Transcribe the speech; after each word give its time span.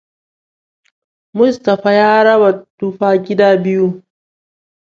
Mustapha 1.35 1.91
ya 1.99 2.23
raba 2.25 2.49
tufa 2.77 3.07
gida 3.23 3.49
biyu. 3.63 3.87